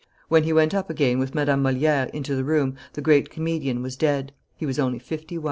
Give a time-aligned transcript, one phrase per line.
[0.29, 3.95] When he went up again, with Madame Moliere, into the room, the great comedian was
[3.95, 4.33] dead.
[4.57, 5.39] He was only fifty one.